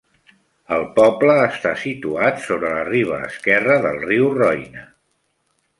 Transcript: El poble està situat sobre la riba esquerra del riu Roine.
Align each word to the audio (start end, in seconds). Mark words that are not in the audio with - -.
El 0.77 0.85
poble 0.95 1.35
està 1.41 1.73
situat 1.83 2.41
sobre 2.49 2.73
la 2.79 2.89
riba 2.91 3.21
esquerra 3.29 3.79
del 3.87 4.03
riu 4.09 4.31
Roine. 4.41 4.89